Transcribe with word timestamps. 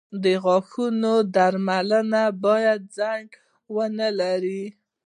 •د 0.23 0.25
غاښونو 0.43 1.13
درملنه 1.35 2.23
باید 2.43 2.79
ځنډ 2.97 3.29
ونه 3.75 4.07
لري. 4.19 4.63